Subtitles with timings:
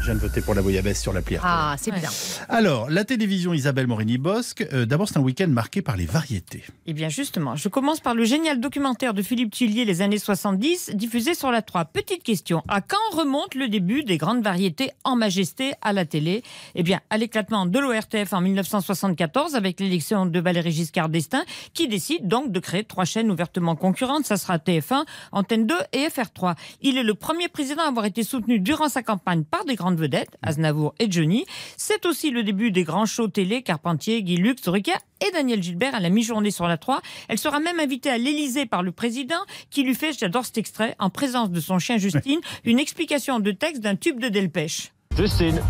[0.00, 1.36] Je viens de voter pour la bouillabaisse sur l'appli.
[1.36, 1.50] RTL.
[1.50, 2.08] Ah, c'est bien.
[2.48, 6.62] Alors, la télévision Isabelle Morini-Bosque, euh, d'abord c'est un week-end marqué par les variétés.
[6.86, 10.92] Eh bien, justement, je commence par le génial documentaire de Philippe Tullier, Les années 70,
[10.94, 11.86] diffusé sur la 3.
[11.86, 16.42] Petite question, à quand remonte le début des grandes variétés en majesté à la télé?
[16.74, 21.44] Eh bien, à l'éclatement de l'ORTF en 1974, avec l'élection de Valéry Giscard d'Estaing,
[21.74, 24.26] qui décide donc de créer trois chaînes ouvertement concurrentes.
[24.26, 26.54] Ça sera TF1, Antenne 2 et FR3.
[26.82, 29.87] Il est le premier président à avoir été soutenu durant sa campagne par des grandes
[29.96, 31.46] vedettes, Aznavour et Johnny.
[31.76, 35.94] C'est aussi le début des grands shows télé, Carpentier, Guy Lux, Riquet et Daniel Gilbert
[35.94, 37.00] à la mi-journée sur la 3.
[37.28, 40.94] Elle sera même invitée à l'Élysée par le président qui lui fait, j'adore cet extrait,
[40.98, 44.92] en présence de son chien Justine, une explication de texte d'un tube de Delpech.
[45.18, 45.60] Justine.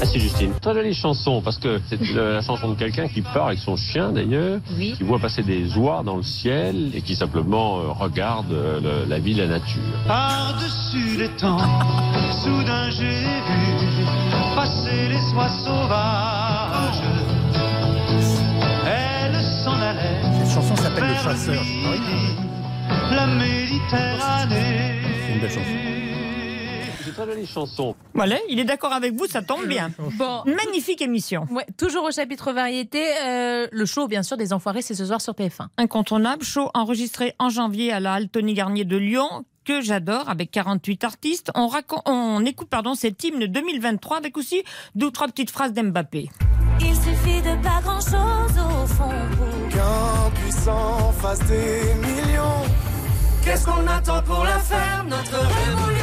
[0.00, 0.52] Ah, c'est Justine.
[0.62, 3.76] Très jolie chanson, parce que c'est euh, la chanson de quelqu'un qui part avec son
[3.76, 8.52] chien d'ailleurs, qui voit passer des oies dans le ciel et qui simplement euh, regarde
[8.52, 9.82] euh, le- la vie, la nature.
[10.06, 11.58] Par-dessus les temps,
[12.44, 14.04] soudain j'ai vu
[14.54, 17.02] passer les oies sauvages.
[18.86, 20.20] Elles s'en allaient.
[20.44, 21.64] Cette chanson s'appelle Les Chasseurs.
[23.10, 25.00] La Méditerranée.
[25.26, 26.09] C'est une belle chanson.
[27.14, 27.94] C'est une très jolie chanson.
[28.14, 29.90] Voilà, il est d'accord avec vous, ça tombe bien.
[30.18, 31.46] Bon, Magnifique émission.
[31.50, 35.20] ouais, toujours au chapitre variété, euh, le show bien sûr des Enfoirés, c'est ce soir
[35.20, 35.66] sur TF1.
[35.78, 40.50] Incontournable, show enregistré en janvier à la Halle Tony Garnier de Lyon que j'adore avec
[40.50, 41.50] 48 artistes.
[41.54, 44.62] On, racon- on écoute pardon cet hymne 2023 avec aussi
[44.94, 46.30] deux ou trois petites phrases d'Mbappé.
[46.80, 52.64] Il suffit de pas grand chose au fond pour Qu'un puissant fasse des millions.
[53.44, 55.99] Qu'est-ce qu'on attend pour la faire, notre révolution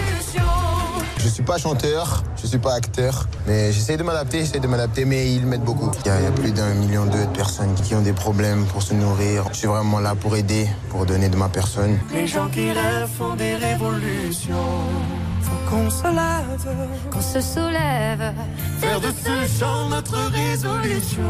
[1.28, 5.04] Je suis pas chanteur, je suis pas acteur, mais j'essaie de m'adapter, j'essaie de m'adapter,
[5.04, 5.92] mais ils m'aident beaucoup.
[6.06, 8.64] Il y, a, il y a plus d'un million de personnes qui ont des problèmes
[8.68, 9.44] pour se nourrir.
[9.52, 12.00] Je suis vraiment là pour aider, pour donner de ma personne.
[12.14, 14.56] Les gens qui rêvent font des révolutions.
[15.42, 18.34] Faut qu'on se lève, qu'on se soulève.
[18.80, 21.24] faire de ce chant notre résolution.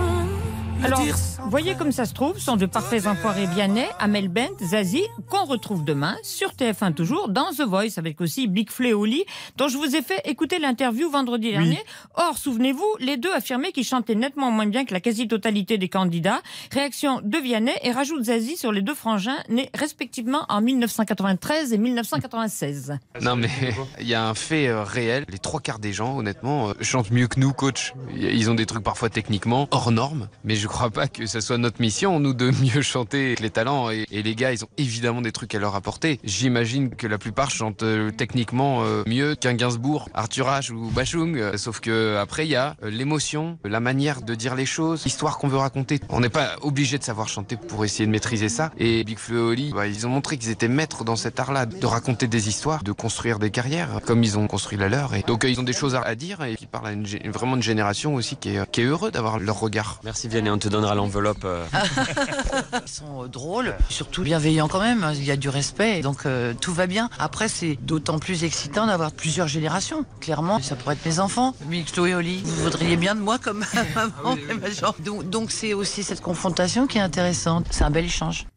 [0.83, 1.01] Alors,
[1.49, 5.83] voyez comme ça se trouve, sont de parfaits enfoirés Vianney, Amel Bent, Zazie, qu'on retrouve
[5.83, 9.25] demain sur TF1 toujours dans The Voice avec aussi Big Fleoli,
[9.57, 11.79] dont je vous ai fait écouter l'interview vendredi dernier.
[12.15, 16.41] Or, souvenez-vous, les deux affirmaient qu'ils chantaient nettement moins bien que la quasi-totalité des candidats.
[16.71, 21.77] Réaction de Vianney et rajoute Zazie sur les deux frangins nés respectivement en 1993 et
[21.77, 22.97] 1996.
[23.21, 23.49] Non mais
[23.99, 25.25] il y a un fait euh, réel.
[25.29, 27.93] Les trois quarts des gens, honnêtement, euh, chantent mieux que nous, coach.
[28.15, 31.57] Ils ont des trucs parfois techniquement hors normes, mais je crois pas que ça soit
[31.57, 33.89] notre mission, nous, de mieux chanter que les talents.
[33.89, 36.19] Et, et les gars, ils ont évidemment des trucs à leur apporter.
[36.23, 41.37] J'imagine que la plupart chantent euh, techniquement euh, mieux qu'un Gainsbourg, Arthur H ou Bachung.
[41.37, 45.03] Euh, Sauf que après, il y a euh, l'émotion, la manière de dire les choses,
[45.05, 45.99] l'histoire qu'on veut raconter.
[46.09, 48.71] On n'est pas obligé de savoir chanter pour essayer de maîtriser ça.
[48.77, 51.65] Et Big Flo et Oli, bah, ils ont montré qu'ils étaient maîtres dans cet art-là,
[51.65, 55.13] de raconter des histoires, de construire des carrières, comme ils ont construit la leur.
[55.15, 57.55] Et donc euh, ils ont des choses à dire et qui parlent à une, vraiment
[57.55, 59.99] une génération aussi qui est, qui est heureux d'avoir leur regard.
[60.03, 61.45] Merci Vianney, on te donnera l'enveloppe.
[61.45, 61.63] euh.
[62.85, 65.05] Ils sont euh, drôles, surtout bienveillants quand même.
[65.13, 67.11] Il y a du respect, donc euh, tout va bien.
[67.19, 70.03] Après, c'est d'autant plus excitant d'avoir plusieurs générations.
[70.19, 71.53] Clairement, ça pourrait être mes enfants.
[71.69, 73.63] Mixto et Oli, vous voudriez bien de moi comme
[73.95, 74.35] maman.
[74.49, 74.95] et ma genre.
[75.25, 77.67] Donc, c'est aussi cette confrontation qui est intéressante.
[77.69, 78.47] C'est un bel échange.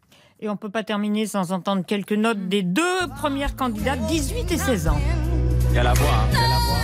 [0.40, 4.56] Et on peut pas terminer sans entendre quelques notes des deux premières candidates, 18 et
[4.58, 4.98] 16 ans.
[5.68, 6.08] Il y a la voix.
[6.08, 6.80] hein, il y a la voix.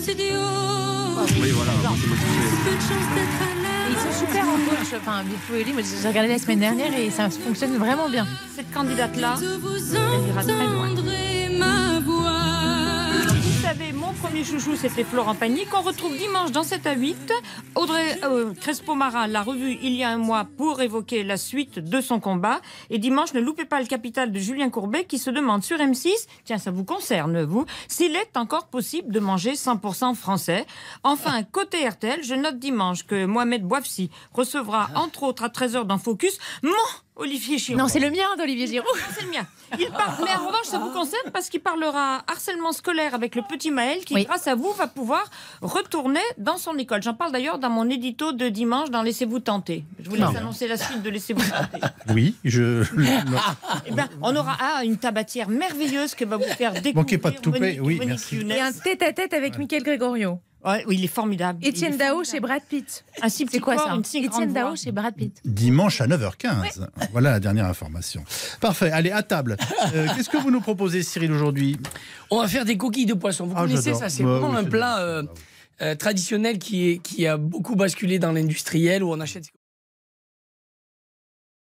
[0.00, 1.42] L'argent le studio.
[1.42, 1.72] Oui, voilà.
[1.72, 2.56] moi, je me disais.
[2.64, 5.24] Peu de chance d'être à Ils sont super en coach, enfin
[6.02, 8.26] j'ai regardé la semaine dernière et ça fonctionne vraiment bien.
[8.54, 11.39] Cette candidate-là, Elle ira très loin.
[13.70, 17.32] Savez, mon premier chouchou, c'était Florent Pagny, qu'on retrouve dimanche dans 7 à 8.
[17.76, 22.00] Audrey euh, Crespo-Mara l'a revu il y a un mois pour évoquer la suite de
[22.00, 22.62] son combat.
[22.90, 26.10] Et dimanche, ne loupez pas le capital de Julien Courbet qui se demande sur M6,
[26.44, 30.66] tiens, ça vous concerne, vous, s'il est encore possible de manger 100% français.
[31.04, 35.98] Enfin, côté RTL, je note dimanche que Mohamed Bouafsi recevra, entre autres, à 13h dans
[35.98, 36.72] Focus, mon
[37.20, 37.80] Olivier Giroud.
[37.80, 38.88] Non, c'est le mien d'Olivier Giroud.
[39.14, 39.46] C'est le mien.
[39.78, 43.42] Il parle, mais en revanche, ça vous concerne parce qu'il parlera harcèlement scolaire avec le
[43.42, 44.24] petit Maël qui, Oui.
[44.24, 45.24] grâce à vous, va pouvoir
[45.60, 47.02] retourner dans son école.
[47.02, 49.84] J'en parle d'ailleurs dans mon édito de dimanche dans Laissez-vous tenter.
[50.02, 50.36] Je vous laisse Non.
[50.36, 51.86] annoncer la suite de Laissez-vous tenter.
[52.14, 52.82] Oui, je.
[53.86, 56.94] Eh ben, on aura ah, une tabatière merveilleuse que va vous faire découvrir.
[56.96, 58.36] Manquez pas de toupet, oui, Monique merci.
[58.36, 58.50] Younes.
[58.50, 60.40] Et un tête-à-tête avec Michael Gregorio.
[60.64, 61.58] Ouais, oui, il est formidable.
[61.66, 62.26] Étienne Dao formidable.
[62.30, 63.04] chez Brad Pitt.
[63.22, 64.76] Un si petit C'est quoi corps, ça une si grande Étienne Dao voix.
[64.76, 65.40] chez Brad Pitt.
[65.44, 66.86] Dimanche à 9h15.
[67.12, 68.24] Voilà la dernière information.
[68.60, 68.90] Parfait.
[68.90, 69.56] Allez, à table.
[69.94, 71.78] Euh, Qu'est-ce que vous nous proposez, Cyril, aujourd'hui
[72.30, 73.46] On va faire des coquilles de poisson.
[73.46, 75.22] Vous Ah, connaissez ça C'est Ouais, vraiment oui, un plat euh,
[75.82, 79.44] euh, traditionnel qui, est, qui a beaucoup basculé dans l'industriel où on achète.